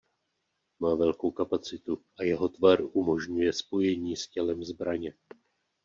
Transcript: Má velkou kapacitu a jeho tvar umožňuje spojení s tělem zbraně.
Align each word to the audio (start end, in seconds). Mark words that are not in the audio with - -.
Má 0.79 0.95
velkou 0.95 1.31
kapacitu 1.31 2.01
a 2.19 2.23
jeho 2.23 2.49
tvar 2.49 2.79
umožňuje 2.93 3.53
spojení 3.53 4.15
s 4.17 4.27
tělem 4.27 4.63
zbraně. 4.63 5.13